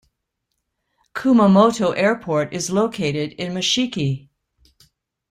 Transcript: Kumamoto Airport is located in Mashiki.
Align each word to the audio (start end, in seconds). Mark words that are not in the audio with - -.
Kumamoto 1.13 1.91
Airport 1.91 2.51
is 2.55 2.71
located 2.71 3.33
in 3.33 3.53
Mashiki. 3.53 4.29